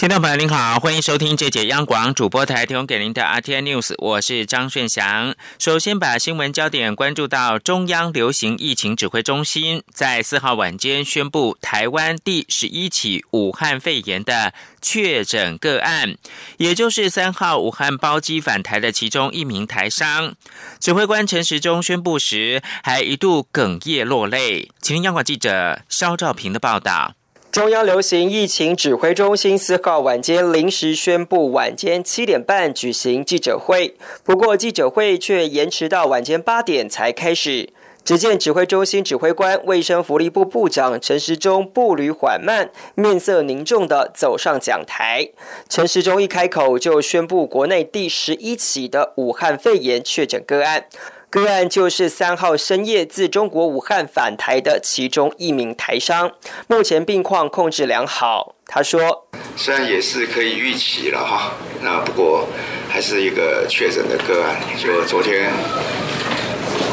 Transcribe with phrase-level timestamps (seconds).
[0.00, 5.34] 听众朋友您好，欢迎收听这节央广主播台提供给您的 RTI News，我是张顺祥。
[5.58, 16.16] 首先把新闻焦点关注到中央流行疫情指挥中心在四号晚间宣布台湾第十一起武汉肺炎的确诊个案，
[16.56, 20.34] 也就是三号武汉包机返台的其中一名台商。
[20.78, 24.70] 指挥官陈时中宣布时还一度哽咽落泪。
[24.80, 27.12] 请听央广记者肖兆平的报道。
[27.52, 33.96] 中央流行疫情指挥中心四号晚间临时宣布，晚间七点半举行记者会。
[34.22, 37.70] 不过，记者会却延迟到晚间八点才开始。
[38.04, 45.28] 只见指挥中心指挥官、卫生福利部部长陈时中步履缓慢、面色凝重地走上讲台。
[45.68, 50.84] 陈时中一开口就宣布国内第十一起的武汉肺炎确诊个案。
[51.30, 56.32] 个案就是三号深夜自中国武汉返台的其中一名台商，
[56.66, 58.56] 目前病况控制良好。
[58.66, 62.48] 他说：“虽然也是可以预期了哈，那不过
[62.88, 64.56] 还是一个确诊的个案。
[64.76, 65.52] 就昨天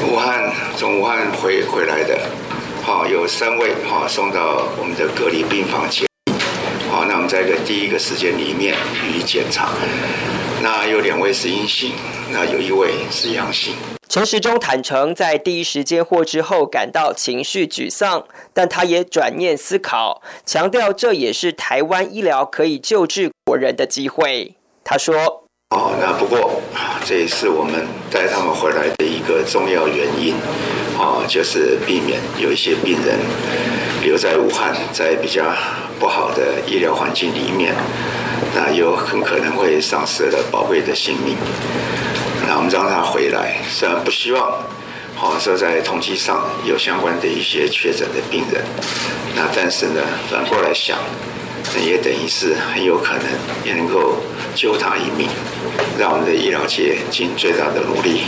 [0.07, 2.19] 武汉从武汉回回来的，
[2.83, 6.05] 好有三位哈送到我们的隔离病房去。
[6.91, 9.71] 好，那我们在一个第一个时间里面予以检查，
[10.61, 11.91] 那有两位是阴性，
[12.31, 13.75] 那有一位是阳性。”
[14.09, 24.55] 陈时中坦诚，在第一时间获知后感到情绪沮丧，但他也转念思考，强调这也是台湾医疗可以救治国人的机会。
[24.83, 26.61] 他说：“哦，那不过
[27.05, 30.33] 这也是我们带他们回来的一个重要原因，
[30.97, 33.19] 哦，就是避免有一些病人
[34.01, 35.43] 留在武汉，在比较
[35.99, 37.75] 不好的医疗环境里面，
[38.55, 41.35] 那有很可能会丧失了宝贵的性命。”
[42.47, 44.63] 那我们让他回来，虽然不希望，
[45.15, 48.63] 好说在统计上有相关的一些确诊的病人，
[49.35, 49.99] 那但是呢，
[50.31, 50.97] 反过来想，
[51.75, 53.25] 也等于是很有可能
[53.65, 54.15] 也能够
[54.55, 55.27] 救他一命，
[55.99, 58.21] 让我们的医疗界尽最大的努力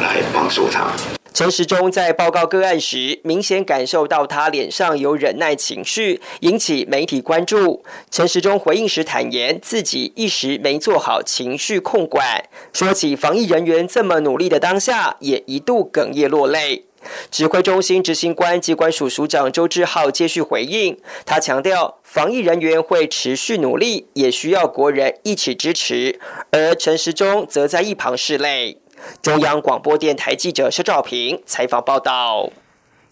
[0.00, 0.90] 来帮助他。
[1.32, 7.84] 陈时中在报告个案时，明显感受到他脸上有忍耐情绪，引起媒体关注。
[8.08, 16.84] 陈时中回应时坦言，自己一时没做好情绪控管，说起防疫人员这么努力的当下，也一度哽咽落泪。
[17.30, 26.20] 指挥中心执行官机关署署长周志浩接续回应，他强调，防疫人员会持续努力，也需要国人一起支持。
[26.52, 28.78] 而陈时中则在一旁拭泪。
[29.20, 32.50] 中央广播电台记者施兆平采访报道。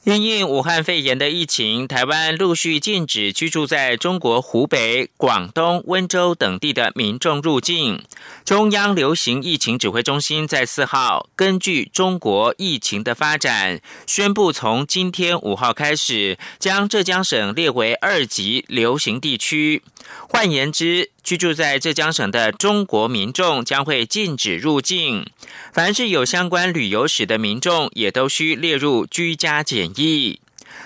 [0.04, 8.02] 因应武汉肺炎的疫情，台湾陆续禁止居住在中国湖北、广东、温州等地的民众入境。
[8.44, 19.84] 中央流行疫情指挥中心在四号根据中国疫情的发展，宣布从今天五号开始，将浙江省列为二级流行地区。
[20.28, 25.26] 换言之，居住在浙江省的中国民众将会禁止入境，
[25.72, 30.40] 凡是有相关旅游史的民众也都需列入居家检疫。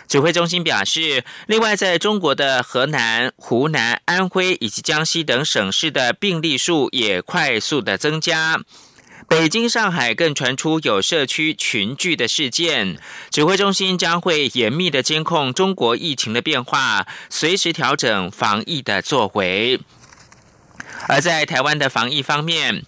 [0.08, 8.60] 指挥中心表示，另外在中国的河南、湖南、安徽以及江西等省市的病例数也快速的增加。
[9.28, 12.96] 北京、上海更传出有社区群聚的事件，
[13.30, 19.80] 指挥中心将会严密的监控中国疫情的变化，随时调整防疫的作为。
[21.08, 22.84] 而在台湾的防疫方面，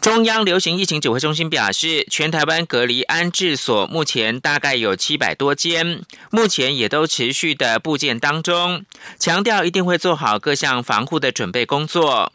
[0.00, 8.84] 中央流行疫情指挥中心表示，全台湾隔离安置所目前大概有七百多间，目前也都持续的部件当中，
[9.18, 12.32] 强调一定会做好各项防护的准备工作。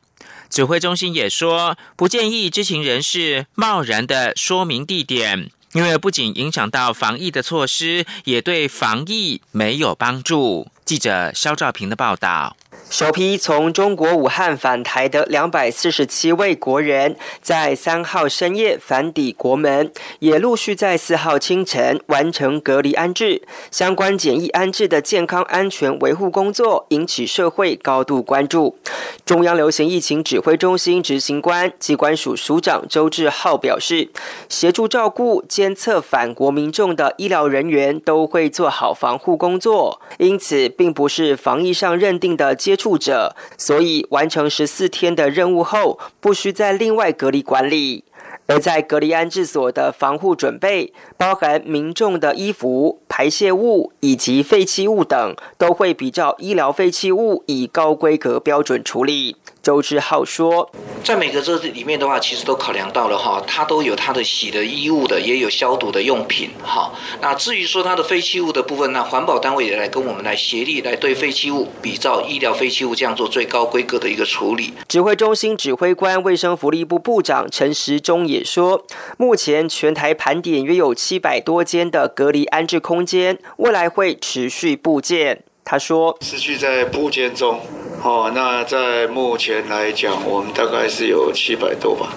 [0.49, 10.71] 指挥中心也说，不建议知情人士贸然的说明地点，因为不仅影响到防疫的措施，也对防疫没有帮助。
[10.85, 12.55] 记者肖兆平的报道。
[12.89, 23.41] 首批从中国武汉返台的两百四十七位国人，在三号深夜返抵国门，也陆续在四号清晨完成隔离安置。
[23.71, 28.77] 相关检疫安置的健康安全维护工作引起社会高度关注。
[29.25, 34.09] 中央流行疫情指挥中心执行官机关署署长周志浩表示，
[34.47, 42.76] 协助照顾、监测返国民众的医疗人员都会做好防护工作，因此并不是防疫上认定的接。
[42.77, 48.05] 触者，所以完成十四天的任务后，不需再另外隔离管理。
[48.49, 59.35] 而在隔离安置所的防护准备，包含民众的衣服、排泄物以及废弃物等，都会比照医疗废弃物以高规格标准处理。
[59.67, 60.71] 周志浩说
[61.03, 66.93] ：“在每个这里面的话，其实都考量到了哈，它都有它的洗的衣物的，也有消毒的用品哈。
[67.19, 78.85] 那至于说它的废弃物的部分，那环保单位也来跟我们来协力来对废弃物比照医疗废弃物这样做最高规格的一个处理。”指挥中心指挥官、卫生福利部部长陈时中也说
[79.19, 87.59] ：“目前全台盘点约有七百多间的隔离安置空间，未来会持续布建。”他说：“持续在部件中。”
[88.01, 92.13] 哦，那在目前来讲，我们大概是有七百多吧，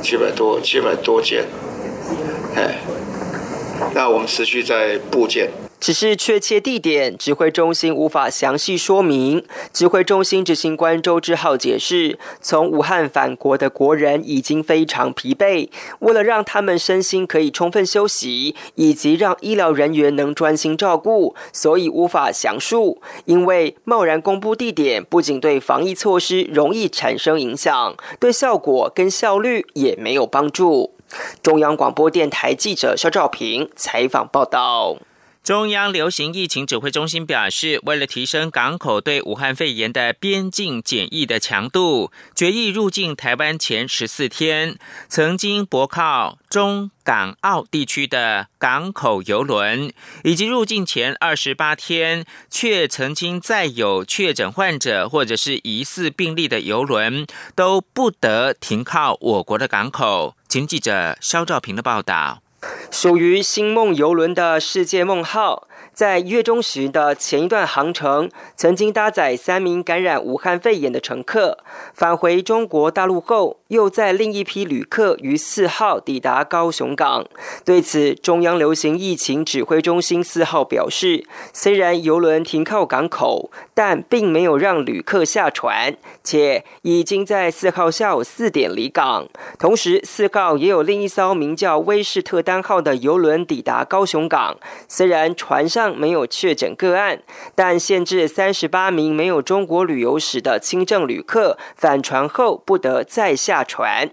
[0.00, 1.44] 七百多，七百多件，
[2.54, 2.78] 哎，
[3.92, 5.50] 那我们持续在部件。
[5.86, 9.44] 只是确切地点，指挥中心无法详细说明。
[9.72, 15.68] 指挥中心执行官周志浩解释，从武汉返国的国人已经非常疲惫，
[16.00, 23.00] 为了让他们身心可以充分休息，以及让医疗人员能专心照顾，所以无法详述。
[23.26, 30.94] 因为贸然公布地点，不仅对防疫措施容易产生影响，对效果跟效率也没有帮助。
[31.44, 34.96] 中央广播电台记者肖照平采访报道。
[35.46, 44.76] 中央流行疫情指挥中心表示，为了提升港口对武汉肺炎的边境检疫的强度，决议入境台湾前十四天，
[45.08, 49.92] 曾经泊靠中港澳地区的港口邮轮，
[50.24, 60.34] 以及入境前二十八天却曾经再有确诊患者或者是疑似病例的邮轮，都不得停靠我国的港口。
[60.48, 62.42] 请记者肖兆平的报道。
[62.90, 65.66] 属于星梦游轮的世界梦号。
[65.92, 71.56] 在一月中旬的前一段航程，曾经搭载三名感染武汉肺炎的乘客
[71.94, 77.24] 返回中国大陆后，又在另一批旅客于四号抵达高雄港。
[77.64, 81.24] 对此，中央流行疫情指挥中心四号表示，
[81.54, 89.28] 虽然游轮停靠港口，但并没有让旅客下船，且已经在四号下午四点离港。
[89.58, 94.56] 同时，四号也有另一艘名叫威士特丹号的游轮抵达高雄港，
[94.88, 95.94] 虽然船上。
[95.96, 97.20] 没有确诊个案，
[97.54, 104.08] 但限制三十八名没有中国旅游史的轻症旅客返船后不得再下船。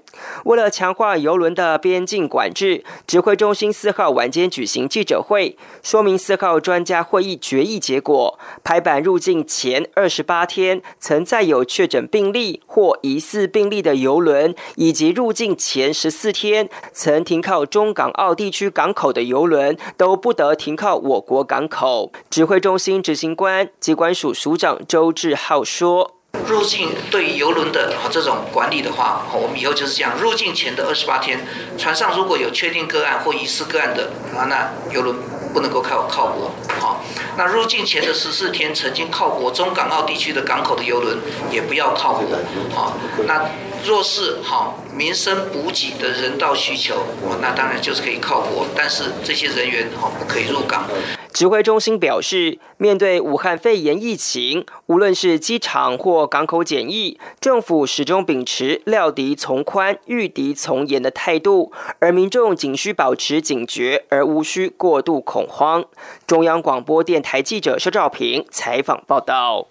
[0.45, 21.63] 为了强化游轮的边境管制，指挥中心四号晚间举行记者会，说明四号专家会议决议结果：排版入境前二十八天曾再有确诊病例或疑似病例的游轮，以及入境前十四天曾停靠中港澳地区港口的游轮，都不得停靠我国港。
[21.73, 26.15] 口指挥中心执行官机关署署长周志浩说
[26.45, 31.39] ：“入境对于游轮的这种管理的话，我们以后就是这样：入境前的二十八天，
[31.77, 35.15] 船上如果有确定个案或疑似个案的啊，那游轮
[35.53, 36.51] 不能够靠靠国。
[36.79, 37.01] 好，
[37.37, 41.17] 那入境前的十四天曾经靠过中港澳地区的港口的游轮
[41.51, 42.27] 也不要靠国。
[42.73, 42.97] 好，
[43.27, 43.45] 那。”
[43.85, 47.03] 若是好民生补给的人道需求，
[47.41, 50.87] 那当然就是可以靠泊，但是这些人员哈不可以入港。
[51.33, 65.83] 指挥中心表示，面对武汉肺炎疫情，无论是机场或港口检疫，政府始终秉持料敌从宽、御敌从严的态度，而民众仅需保持警觉，而无需过度恐慌。
[66.27, 69.67] 中央广播电台记者肖兆平采访报道。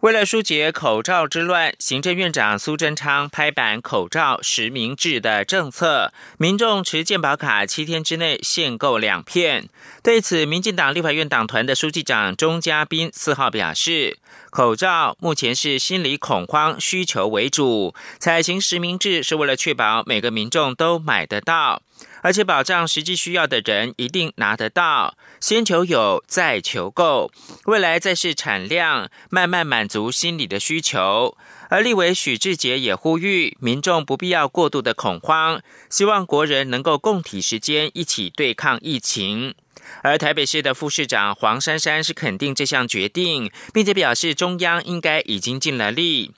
[0.00, 9.68] 为了疏解口罩之乱，行政院长苏贞昌拍板口罩实名制的政策，民众持健保卡七天之内限购两片。
[10.00, 14.18] 对此，民进党立法院党团的书记长钟嘉宾四号表示，
[14.50, 21.82] 口罩目前是心理恐慌需求为主，采行实名制是为了确保每个民众都买得到。
[22.22, 27.30] 而且保障实际需要的人一定拿得到，先求有，再求够，
[27.66, 31.36] 未来再是产量，慢慢满足心理的需求。
[31.70, 35.60] 而立委许志杰也呼吁民众不必要过度的恐慌，
[35.90, 39.54] 希望国人能够共体时间，一起对抗疫情。
[40.02, 46.32] 而台北市的副市长黄珊珊是肯定这项决定，并且表示中央应该已经尽了力。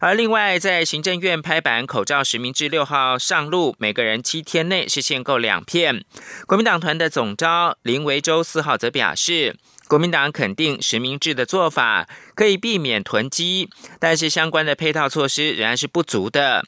[0.00, 6.04] 而另外，在行政院拍板口罩实名制六号上路，每个人七天内是限购两片。
[6.46, 13.68] 国民党团的总召林维洲四号则表示，国民党肯定实名制的做法可以避免囤积，
[14.00, 16.64] 但是相关的配套措施仍然是不足的，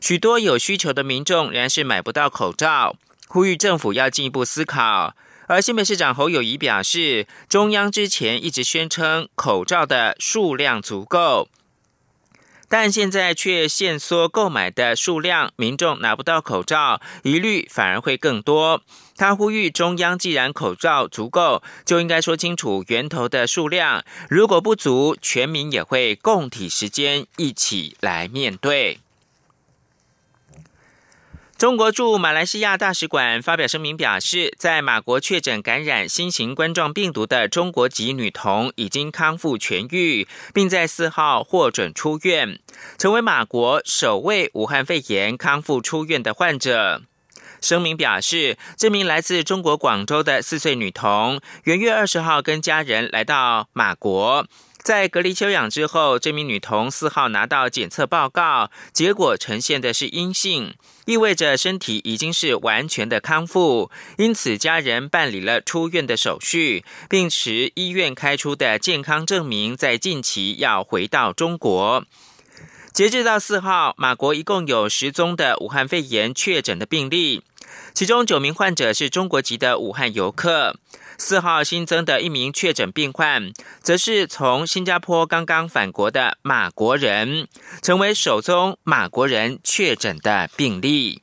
[0.00, 2.96] 许多有需求的民众仍然是买不到口罩，
[3.26, 5.14] 呼吁政府要进一步思考。
[5.48, 11.48] 而新北市长侯友谊表示，中央之前一直宣称口罩的数量足够。
[12.68, 18.82] 但现在却限缩购买的数量，民众拿不到口罩，疑虑反而会更多。
[19.16, 24.04] 他呼吁中央，既然口罩足够，就应该说清楚源头的数量。
[24.28, 29.00] 如果不足，全民也会共体时间，一起来面对。
[31.58, 42.60] 中国驻马来西亚大使馆发表声明表示，在马国确诊感染新型冠状病毒的中国籍女童已经康复痊愈，并在四号获准出院，
[42.96, 47.02] 成为马国首位武汉肺炎康复出院的患者。
[47.60, 54.46] 声明表示，这名来自中国广州的四岁女童，元月二十号跟家人来到马国。
[54.80, 60.74] 在隔离休养之后，这名女童四号拿到检测报告，结果呈现的是阴性，
[61.08, 63.90] 意味着身体已经是完全的康复。
[64.18, 72.04] 因此，家人办理了出院的手续，并持医院开出的健康证明，在近期要回到中国。
[72.92, 77.42] 截至到四号，马国一共有十宗的武汉肺炎确诊的病例，
[77.94, 80.76] 其中九名患者是中国籍的武汉游客。
[81.18, 87.48] 四号新增的一名确诊病患，则是从新加坡刚刚返国的马国人，
[87.82, 91.22] 成为首宗马国人确诊的病例。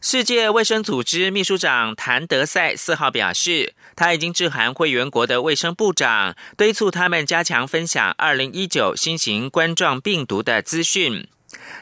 [0.00, 11.26] 世界卫生组织秘书长谭德赛四号表示，他已经致函会员国的卫生部长，敦促他们加强分享二零一九新型冠状病毒的资讯。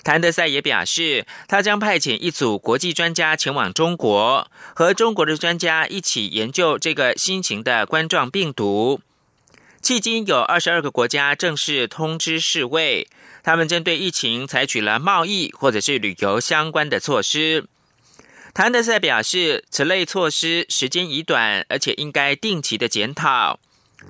[0.05, 9.01] 谭德赛也表示，他将派遣一组国际专家前往中国，和中国的专家一起研究这个新型的冠状病毒。
[9.81, 13.09] 迄今有二十二个国家正式通知世卫，
[13.43, 17.67] 他们针对疫情采取了贸易或者是旅游相关的措施。
[18.55, 23.59] 谭德赛表示，此类措施时间已短，而且应该定期的检讨。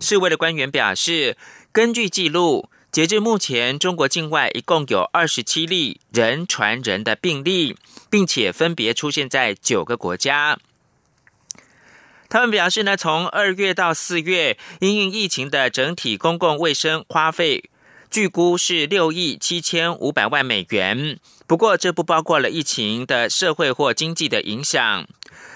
[0.01, 1.37] 世卫的官员表示，
[1.71, 2.69] 根据记录。
[2.93, 7.75] 截至目前，中国境外一共有二十七例人传人的病例，
[8.11, 10.59] 并且分别出现在九个国家。
[12.29, 17.71] 他们表示呢，从二月到四月，因应疫情的整体公共卫生花费，
[18.11, 21.19] 据估是六亿七千五百万美元。
[21.47, 25.09] 不过，这不包括了疫情的社会或经济的影响。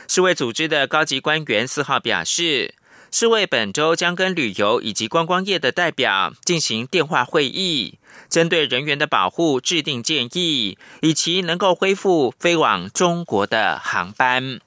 [0.08, 2.74] 世卫组织的高级官员四号表示。
[3.18, 14.60] 世卫本周将跟旅游以及观光业的代表进行电话会议，针对人员的保护制定建议，以及能够恢复飞往中国的航班。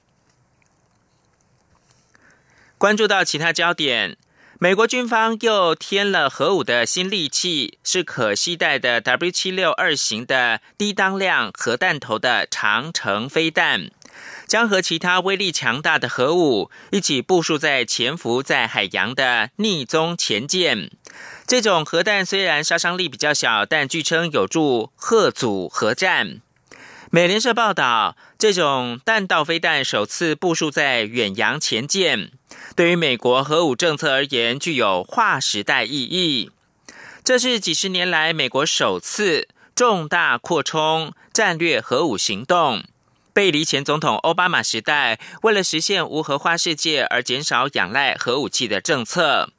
[2.76, 4.16] 关注到其他焦点，
[4.58, 13.92] 美国军方又添了核武的新利器，是可携带的 W 七六二型的低当量核弹头的长程飞弹。
[14.50, 20.90] 将和其他威力强大的核武一起部署在潜伏在海洋的逆踪潜舰。
[21.46, 26.40] 这种核弹虽然杀伤力比较小，但据称有助核阻核战。
[27.12, 32.32] 美联社报道，这种弹道飞弹首次部署在远洋潜舰，
[32.74, 36.50] 对于美国核武政策而言具有划时代意义。
[37.22, 42.82] 这是几十年来美国首次重大扩充战略核武行动。
[43.32, 49.50] 背离前总统奥巴马时代为了实现无核化世界而减少仰赖核武器的政策，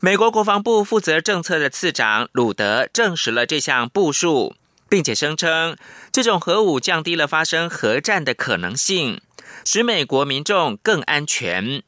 [0.00, 4.54] 美国国防部负责政策的次长鲁德证实了这项部署，
[4.88, 5.76] 并且声称
[6.12, 9.20] 这种核武降低了发生核战的可能性，
[9.64, 11.82] 使美国民众更安全。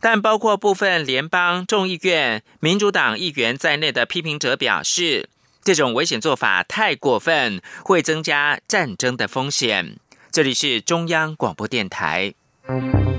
[0.00, 5.28] 但包括部分联邦众议院民主党议员在内的批评者表示，
[5.62, 9.98] 这种危险做法太过分，会增加战争的风险。
[10.34, 12.34] 这里是中央广播电台。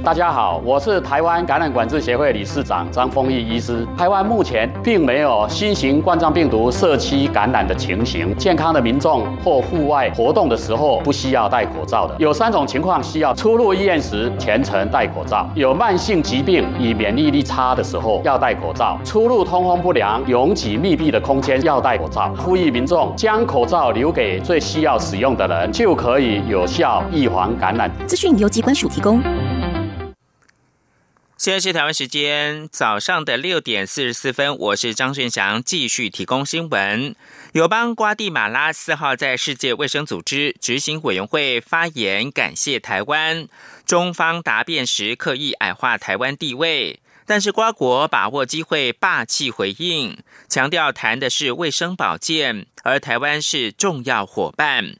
[0.04, 3.86] 大家好，我是台湾感染管制协会理事长张丰毅医师。
[3.98, 12.16] 台湾目前并没有新型冠状病毒社区感染的情形，健康的民众或户外活动的时候不需要戴口罩的。
[12.20, 22.32] 有三种情况需要出入医院时全程戴口罩：有慢性疾病与免疫力差的时候要戴口罩；出入通风不良、拥挤密闭的空间要戴口罩。
[22.38, 27.90] 呼吁民众将口罩留给最需要使用的人，就可以有效预防感染。
[28.06, 29.20] 资讯由机关署提供。
[31.38, 37.13] 现在是台湾时间早上的六点四十四分，我是张俊祥，继续提供新闻。
[37.51, 43.50] 友邦瓜地马拉四号在世界卫生组织执行委员会发言，感谢台湾。
[43.86, 54.96] 中方答辩时刻意矮化台湾地位，但是瓜国把握机会霸气回应，强调谈的是卫生保健，而台湾是重要伙伴。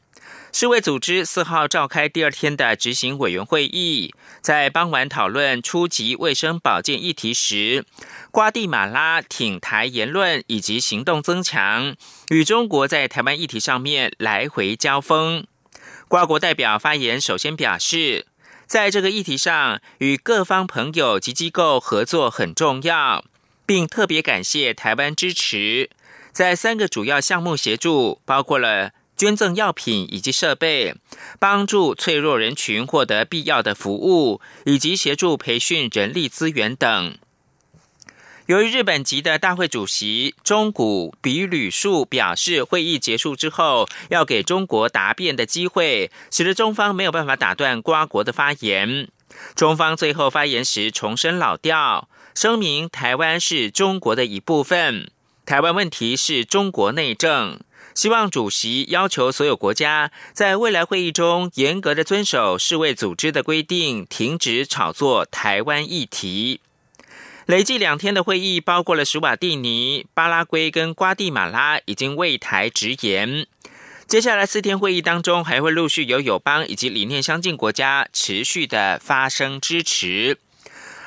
[0.58, 7.84] 世卫组织四号召开第二天的执行委员会议，在傍晚讨论初级卫生保健议题时，
[8.32, 11.94] 瓜地马拉挺台言论以及行动增强，
[12.30, 15.46] 与中国在台湾议题上面来回交锋。
[16.08, 18.26] 瓜国代表发言首先表示，
[18.66, 23.26] 在这个议题上与各方朋友及机构合作很重要，
[23.66, 25.90] 并特别感谢台湾支持，
[26.32, 28.92] 在三个主要项目协助，包括了。
[29.18, 30.96] 捐赠药品以及设备，
[31.40, 37.18] 帮助脆弱人群获得必要的服务，以及协助培训人力资源等。
[38.48, 49.08] 由于日本籍的大会主席中谷比吕树表示，会议结束之后要给中国答辩的机会，使得中方没有办法打断瓜国的发言。
[49.56, 55.10] 中方最后发言时重申老调，声明台湾是中国的一部分，
[55.46, 57.60] 台湾问题是中国内政。
[57.96, 66.60] 希望主席要求所有国家在未来会议中严格的遵守世卫组织的规定，停止炒作台湾议题。
[67.46, 73.48] 累计两天的会议，包括了史瓦蒂尼、巴拉圭跟瓜地马拉，已经为台直言。
[74.08, 80.38] 接下来四天会议当中，还会陆续有友邦以及理念相近国家持续的发声支持。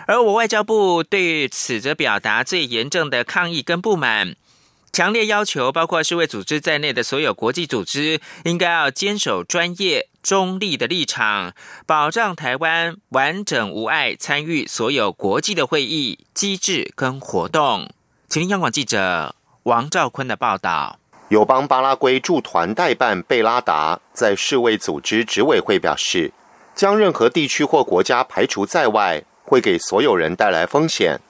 [0.06, 4.34] 而我外交部对此则表达最严正的抗议跟不满。
[4.90, 11.52] 强烈要求，包括世卫组织在内的所有国际组织，应该要坚守专业、中立的立场，
[11.86, 17.88] 保障台湾完整无碍参与所有国际的会议、机制跟活动。
[18.28, 20.98] 请听央广记者王兆坤的报道。
[21.28, 26.32] 友邦巴拉圭驻团代办贝拉达在世卫组织执委会表示，
[26.74, 31.20] 将任何地区或国家排除在外，会给所有人带来风险。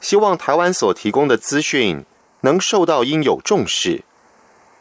[0.00, 2.04] 希望台湾所提供的资讯。
[2.44, 4.02] 能受到应有重视。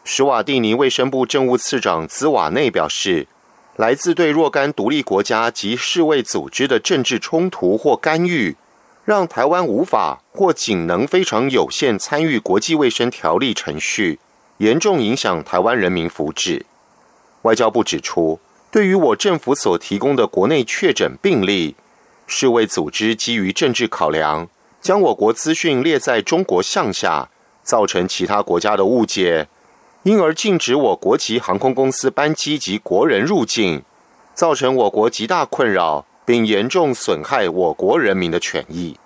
[0.04, 3.26] 史瓦蒂尼卫生部政务次长兹瓦内表示，
[3.78, 8.58] 来自对若干独立国家及世卫组织的政治冲突或干预，
[9.06, 14.20] 让台湾无法或仅能非常有限参与国际卫生条例程序，
[14.58, 16.64] 严重影响台湾人民福祉。
[17.44, 21.78] 外交部指出，对于我政府所提供的国内确诊病例，
[22.28, 24.50] 世卫组织基于政治考量，
[24.82, 27.30] 将我国资讯列在中国项下。
[27.64, 29.48] 造成其他国家的误解，
[30.04, 33.84] 因而禁止我国籍航空公司班机及国人入境，
[34.34, 38.98] 造成我国极大困扰，并严重损害我国人民的权益。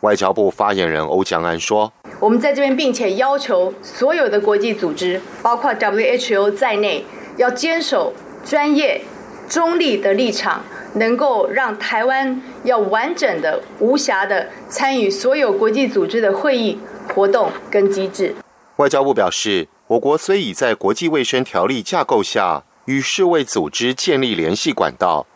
[0.00, 7.04] 外交部发言人欧江安说：“我们在这边，并且要求所有的国际组织，包括 WHO 在内，
[7.36, 9.02] 要坚守专业、
[9.46, 16.78] 中立的立场，能够让台湾要完整的、无暇的参与所有国际组织的会议。”
[17.14, 18.34] 活动跟机制。
[18.76, 25.26] 外交部表示，我国虽已在国际卫生条例架构下与世卫组织建立联系管道，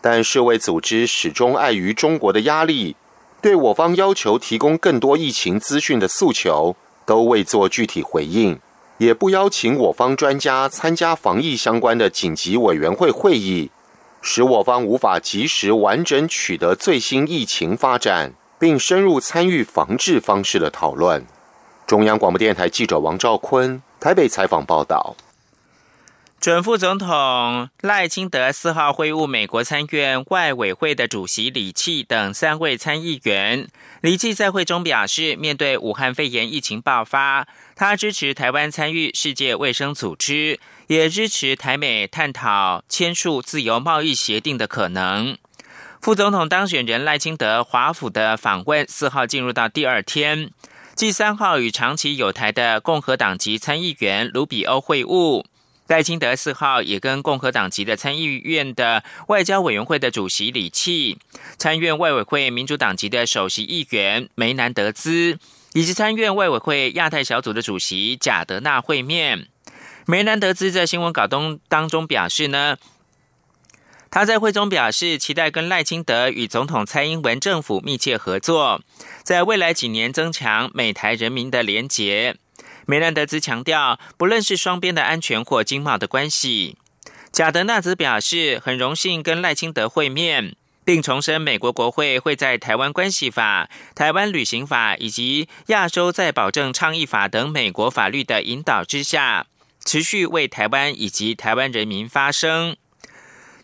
[0.00, 2.96] 但世卫组织始终碍于中国的压力，
[3.40, 8.60] 对我方要求提供更多疫情资讯的诉求都未做具体回应，
[8.98, 13.70] 也不邀请我方专家参加防疫相关的紧急委员会会议，
[14.20, 18.34] 使我方无法及时完整取得最新疫情发展。
[18.60, 21.26] 并深入参与防治方式的讨论。
[21.86, 25.16] 中央广播电台记者王兆坤台北采访报道。
[26.38, 33.68] 准副总统赖清德四号会晤美国参院外委会的主席李契等三位参议员。
[34.00, 37.46] 李契在会中表示，面对武汉肺炎疫情爆发，
[37.76, 45.36] 他支持台湾参与世界卫生组织，也支持台美探讨签署自由贸易协定的可能。
[46.00, 50.50] 副总统当选人赖清德华府的访问四号进入到第二天，
[50.94, 55.44] 继三号与长期有台的共和党籍参议员卢比欧会晤，
[55.88, 61.18] 赖清德四号也跟共和党籍的参议院的外交委员会的主席李契、
[61.58, 65.38] 参院外委会民主党籍的首席议员梅南德兹，
[65.74, 69.48] 以及参院外委会亚太小组的主席贾德纳会面。
[70.06, 72.78] 梅南德兹在新闻稿中当中表示呢。
[74.10, 78.82] 他在会中表示，期待跟赖清德与总统蔡英文政府密切合作，
[79.22, 82.36] 在未来几年增强美台人民的连结。
[82.86, 86.76] 梅兰德兹强调，不论是双边的安全或经贸的关系。
[87.30, 99.46] 贾德纳兹表示，很荣幸跟赖清德会面，并重申美国国会会在《台湾关系法》、《台湾旅行法》以及《亚洲再保证倡议法》等美国法律的引导之下，
[99.84, 102.76] 持续为台湾以及台湾人民发声。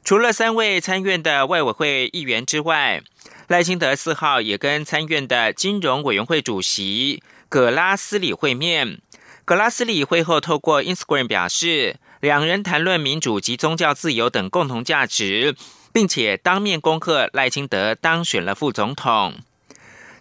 [0.07, 3.03] 除了三位参院的外委会议员之外，
[3.49, 9.01] 赖清德四号也跟参院的金融委员会主席葛拉斯里会面。
[9.45, 15.57] 葛拉斯里会后透过 Instagram 表示，两人谈论民主及宗教自由等共同价值，
[15.93, 19.35] 并且当面恭贺赖清德当选了副总统。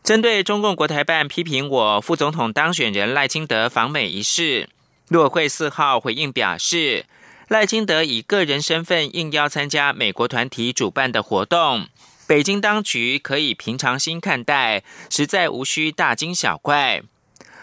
[0.03, 4.67] 针对中共国台办批评我副总统当选人赖清德访美一事，
[5.09, 7.05] 陆委会四号回应表示，
[7.47, 11.87] 赖清德以个人身份应邀参加美国团体主办的活动，
[12.25, 17.03] 北京当局可以平常心看待，实在无需大惊小怪。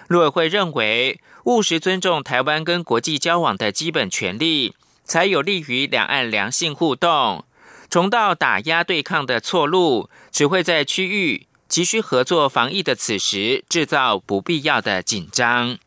[0.07, 7.45] 陆委会认为，务实尊重台湾跟国际交往的基本权利，才有利于两岸良性互动。
[7.91, 11.47] 重蹈打压对抗的错路，只会在区域。
[11.69, 15.79] 急需合作防疫的此时，制造不必要的紧张。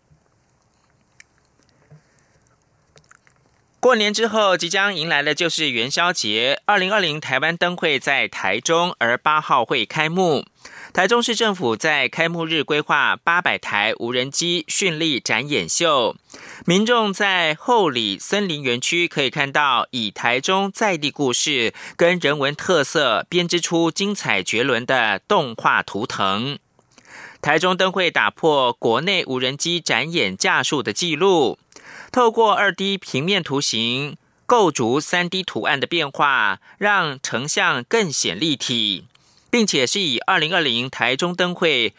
[3.85, 6.59] 过年之后，即将迎来的就是元宵节。
[6.65, 10.43] 二零二零台湾灯会在台中，而八号会开幕。
[10.91, 16.15] 台中市政府在开幕日规划八百台无人机绚丽展演秀，
[16.65, 26.57] 民众在后里森林园区可以看到以台中在地故事跟人文特色编织出精彩绝伦的动画图腾。
[27.39, 31.59] 台中灯会打破国内无人机展演架数的记录，
[32.15, 39.03] 透过二 D 平面图形构筑三 D 图案的变化，让成像更显立体。
[39.49, 41.93] 并且是以二零二零台中灯会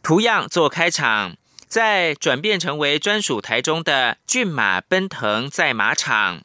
[0.00, 6.42] 图样做开场，再转变成为专属台中的骏马奔腾在马场、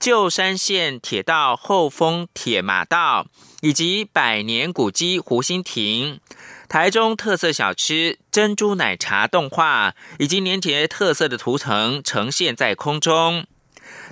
[0.00, 3.28] 旧山线铁道后丰铁马道，
[3.60, 6.20] 以及百年古迹湖心亭、
[6.68, 13.46] 台中特色小吃珍珠奶茶动画，以及年节特色的图腾呈现在空中。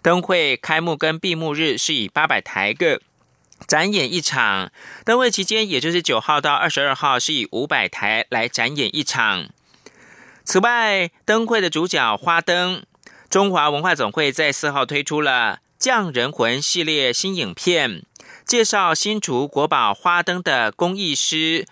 [0.02, 3.02] 灯会开幕跟闭幕日是以八百台个。
[3.66, 4.70] 展演一场
[5.04, 9.48] 灯会期间，也就是九号到二十二号，是以五百台来展演一场。
[10.44, 12.84] 此外，灯会的主角花灯，
[13.28, 18.02] 中华文化总会在四号推出了《匠人魂》系列新影片，
[18.46, 21.66] 介绍新竹国宝花灯的工艺师，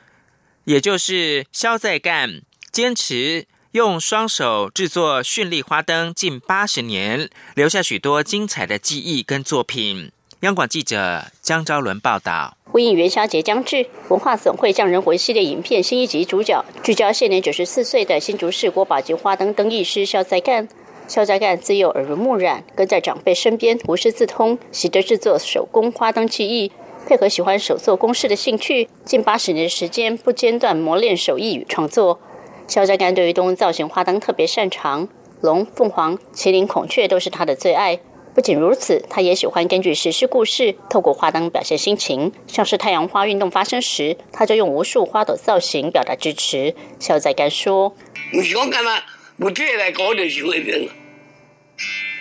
[0.64, 2.40] 也就是肖在干，
[2.72, 10.11] 坚持用双手制作绚丽花灯近八十年，留下许多精彩的记忆跟作品。
[10.40, 20.68] 央广记者江昭伦报道：呼应元宵节将至，文化总会匠人魂系列影片新一集主角聚焦现年九十四岁的新竹市国宝级花灯灯艺师肖在干。
[21.07, 26.72] 肖在干自幼耳濡目染，跟在长辈身边，无师自通，习得制作手工花灯技艺，
[27.07, 32.19] 配合喜欢手作公式的兴趣，近八十年的时间不间断磨练手艺与创作。
[32.67, 35.07] 肖在干对于动物造型花灯特别擅长，
[35.43, 38.01] 龙、凤凰、麒麟、孔雀都是他的最爱。
[38.35, 42.33] 不仅如此，他也喜欢根据史诗故事，透过花灯表现心情。
[42.47, 46.75] 像是太阳花运动发生时，他就用无数花朵造型表达支持。
[46.99, 47.95] 小仔干说
[48.33, 49.03] ：“不是我干嘛，
[49.38, 50.88] 不这来搞就是会变，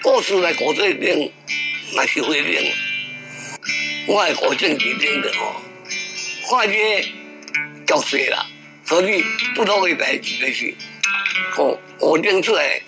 [0.04, 1.32] 故事来搞这边，
[1.96, 2.62] 那是会变。
[4.06, 5.56] 我系搞政治变的哦，
[6.44, 7.06] 化学
[7.88, 8.46] 教水了，
[8.84, 9.24] 所以
[9.56, 10.74] 不同的代志就是，
[11.58, 12.82] 我我认出来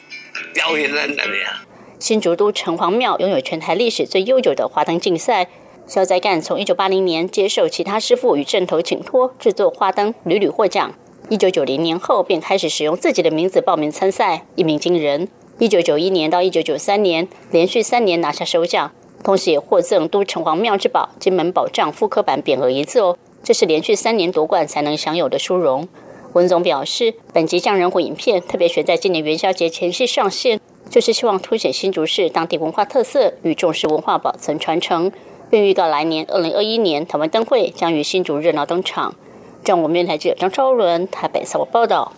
[0.54, 1.64] 表演在那里啊。”
[2.00, 5.48] 新竹都城隍庙拥有全台历史最悠久的花灯竞赛。
[5.88, 10.96] 肖在干从一九八零年接受其他师傅与镇头请托制作花灯，屡屡获奖。
[11.30, 15.30] 一九九零年后便开始使用自己的名字报名参赛，一鸣惊人。
[15.60, 18.92] 一九九一年到一九九三年，连续三年拿下首奖，
[19.26, 25.88] 同时也获赠都城隍庙之宝金门宝藏复刻版匾额一字哦，这是连续三年夺冠才能享有的殊荣。
[26.34, 30.62] 文总表示，本集匠人虎影片特别选在今年元宵节前夕上线。
[30.88, 35.12] 就是希望凸显新竹市当地文化特色与重视文化保存传承，
[35.50, 39.16] 并预告来年二零二一年台湾灯会将于新竹热闹登场。
[39.64, 42.14] 中国面台记者张超伦台北采访报道。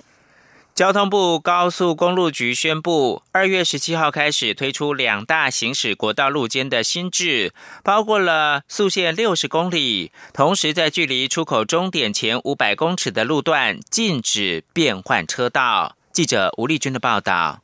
[0.78, 7.52] 交通部高速公路局宣布，二月十七号开始推出两大行驶国道路间的新制，
[7.84, 15.96] 包括了速限六十公里，同时在距离出口终点前五百公尺的路段禁止变换车道。
[16.13, 17.62] 记者吴丽君的报道。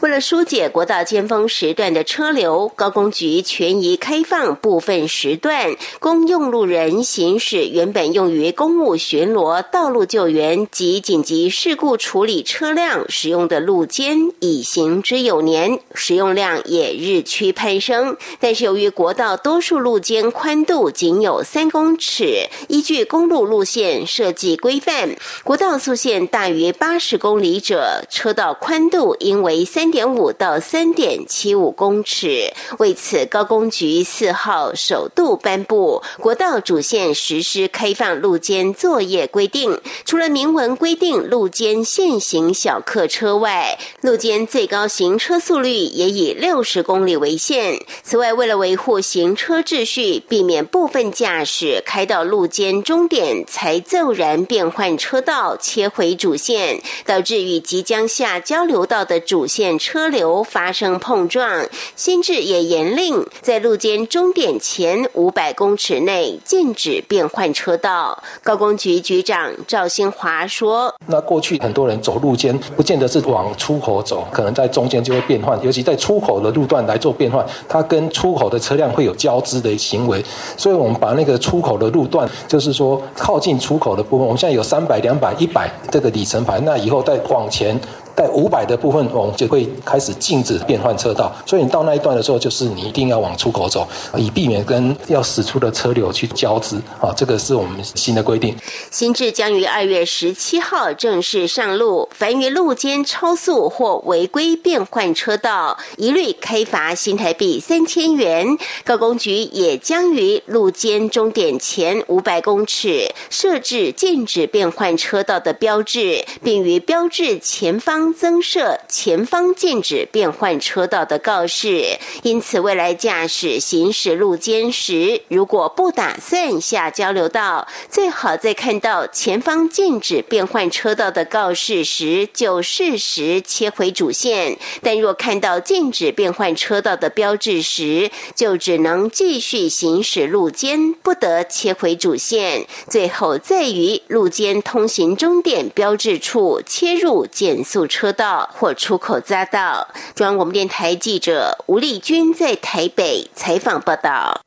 [0.00, 18.16] 为了疏解国道尖峰时段的车流，高工局全移开放部分时段公用路人行驶原本用于公务巡逻、道路救援及紧急事故处理车辆使用的路肩，已行之有年，使用量也日趋攀升。
[18.38, 29.61] 但是由于国道多数路肩宽度仅有三公尺，依据公路路线设计规范，国道速限大于八十公里者，车道宽度应为。
[29.64, 32.52] 三点五到三点七五公尺。
[32.78, 39.72] 为此，高工局四号首度颁布《国道主线实施开放路肩作业规定》，
[40.04, 47.80] 除了明文规定路肩限行小客车外，路肩最高行车速率也以六十公里为限。
[48.02, 61.68] 此外，为了维护行车秩序，避免部分驾驶开到路肩终点才骤然变换车道切回主线，导致与即将下交流道的主线车流发生碰撞。
[61.94, 68.22] 新制也严令在路肩终点前五百公尺内禁止变换车道。
[68.42, 80.24] 高工局局长赵新华说：“那过去很多人走路肩，不见得是往出口走，可能在中间就会变换，尤其在出口的路段来做变换，它跟出口的车辆会有交织的行为。
[80.56, 87.78] 所以我们把那个出口的路段，就是说靠近出口的部分，我们现在有三百、两百、一百这个里程牌，那以后再往前。”
[88.14, 91.32] 在五百的部分，我们就会开始禁止变换车道。
[91.46, 96.76] 所以你到那一段的时候，就是你一定要往出口走，以避免跟要驶出的车流去交织。
[97.00, 98.54] 啊，这个是我们新的规定。
[98.90, 108.46] 新制将于二月十七号正式上路，凡于路间超速或违规变换车道，一律开罚新台币三千元。
[108.84, 118.01] 高工局也将于路间终点前五百公尺设置禁止变换车道的标志，并于标志前方。
[118.10, 142.66] 增设前方禁止变换车道的告示，因此未来驾驶行驶路肩时，如果不打算下交流道，最好在看到前方禁止变换车道的告示时，就适时切回主线；但若看到禁止变换车道的标志时，就只能继续行驶路肩，不得切回主线。
[142.88, 147.82] 最后在于路肩通行终点标志处切入减速。
[147.92, 149.86] 车道或出口匝道。
[150.14, 154.40] 中央广播电台记者吴丽君在台北采访报道。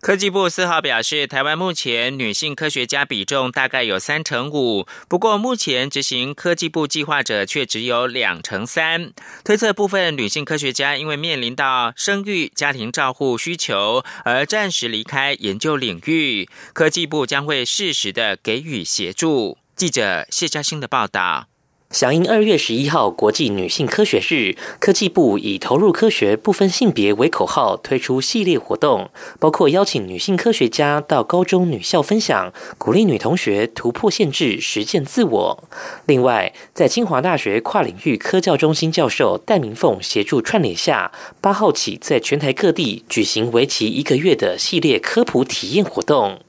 [0.00, 9.10] 科技部四号表示，台湾目前女性科学家比重大概有三成五，不过目前执行科技部计划者却只有两成三。
[9.44, 19.58] 推测部分女性科学家因为面临到生育、家庭照护需求而暂时离开研究领域，科技部将会适时的给予协助。
[19.74, 21.48] 记者谢嘉欣的报道。
[21.90, 35.64] 响应二月十一号国际女性科学日，科技部以“投入科学，不分性别”为口号，推出系列活动，包括邀请女性科学家到高中女校分享，鼓励女同学突破限制，实践自我。
[36.04, 46.40] 另外，在清华大学跨领域科教中心教授戴明凤协助串联下，八号起在全台各地举行为期一个月的系列科普体验活动。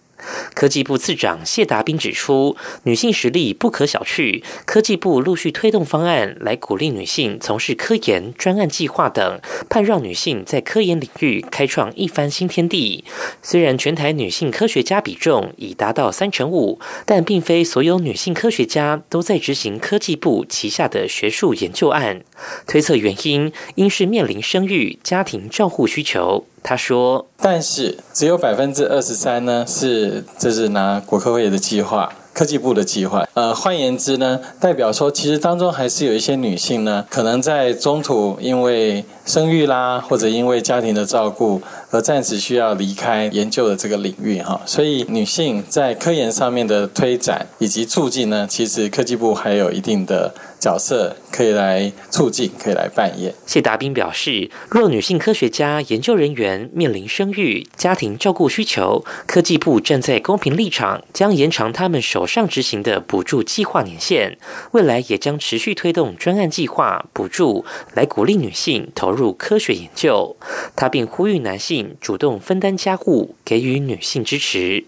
[0.53, 4.43] 科技部次长谢达斌指出，女性实力不可小觑。
[4.65, 13.03] 科技部陆续推动方案，来鼓励女性从事科研、专案计划等，盼让女性在科研领域开创一番新天地。
[13.41, 22.21] 虽然全台女性科学家比重已达到三成五，但并非所有女性科学家都在执行科技部旗下的学术研究案。
[22.67, 26.45] 推测原因，应是面临生育、家庭照护需求。
[26.63, 44.61] 他说：“但是只有百分之二十三呢，是这是拿国科会的计划。”科技部的计划，呃，换言之呢，代表说，其实当中还是有一些女性呢，可能在中途因为生育啦，或者因为家庭的照顾，而暂时需要离开研究的这个领域哈。
[44.65, 53.33] 所以，女性在科研上面的推展以及促进呢，其实科技部还有一定的角色可以来促进，可以来扮演。
[53.45, 62.19] 谢达斌表示，若女性科学家、研究人员面临生育、家庭照顾需求，科技部站在公平立场，将延长他们手。
[62.29, 64.37] 上执行的补助计划年限，
[64.73, 70.35] 未来也将持续推动专案计划补助，来鼓励女性投入科学研究。
[70.75, 74.83] 他并呼吁男性主动分担家务，给予女性支持。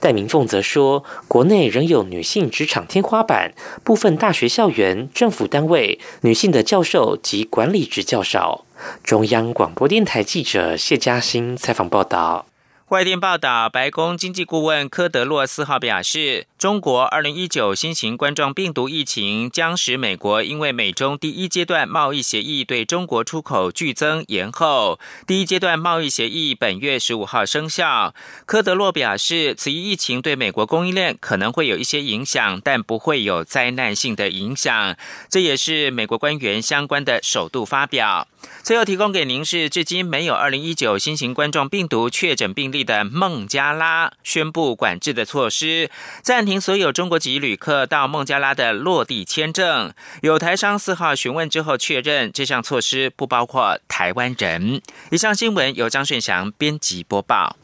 [0.00, 8.64] 戴明凤则说，国内仍有女性职场天花板，部分大学校园、政府单位女性的教授及管理职较少。
[9.02, 12.46] 中央广播电台记者谢嘉欣采访报道。
[12.88, 24.98] 外电报道，白宫经济顾问科德洛斯号表示，中国二零一九新型冠状病毒疫情将使美国因为美中第一阶段贸易协议对中国出口剧增延后。
[25.26, 28.14] 第一阶段贸易协议本月十五号生效。
[28.46, 34.96] 科德洛表示，此一疫情对美国供应链可能会有一些影响，但不会有灾难性的影响。
[35.28, 38.26] 这也是美国官员相关的首度发表。
[38.62, 45.90] 最后提供给您是，至今没有二零一九新型冠状病毒确诊病例的孟加拉宣布管制的措施，
[46.22, 46.53] 暂停。
[46.60, 49.92] 所有中国籍旅客到孟加拉的落地签证。
[50.22, 54.80] 有台商四号询问之后确认，这项措施不包括台湾人。
[55.10, 57.56] 以上新闻由张顺祥编辑播报。